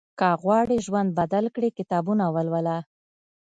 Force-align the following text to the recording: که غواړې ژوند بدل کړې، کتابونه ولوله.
که 0.19 0.27
غواړې 0.41 0.77
ژوند 0.85 1.09
بدل 1.19 1.45
کړې، 1.55 1.69
کتابونه 1.77 2.23
ولوله. 2.35 2.77